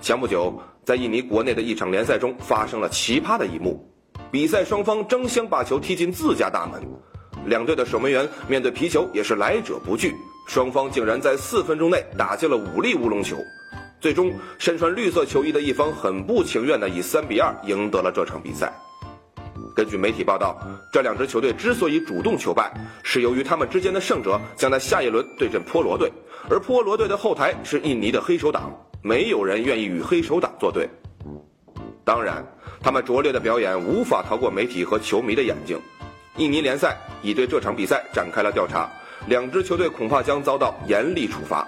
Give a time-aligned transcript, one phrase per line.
[0.00, 3.84] 前不久，在印尼国内的一场联赛中发生了奇葩的一幕：
[4.30, 6.80] 比赛双方争相把球踢进自家大门，
[7.46, 10.14] 两队的守门员面对皮球也是来者不拒，
[10.46, 13.36] 双方竟然在四分钟内打进了五粒乌龙球。
[14.00, 18.72] 最终，身穿绿色球衣的一方很不情愿地以三比二赢得了这场比赛。
[19.74, 20.56] 根据媒体报道，
[20.92, 26.12] 这两支球队之所以主动求败，是由于他们之间的胜者将在下一轮对阵波罗队，
[26.48, 28.72] 而波罗队的后台是印尼的黑手党，
[29.02, 30.88] 没有人愿意与黑手党作对。
[32.04, 32.44] 当然，
[32.80, 35.78] 他们拙劣的表演无法逃过媒体和球迷的眼睛。
[36.36, 38.90] 印尼联赛已对这场比赛展开了调查，
[39.26, 41.66] 两支球队恐怕将遭到严厉处罚。